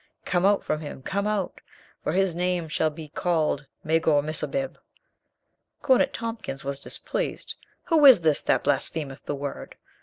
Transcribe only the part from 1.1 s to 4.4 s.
out; for his name shall be called Magor